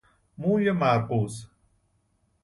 [0.37, 1.47] موی مرغوز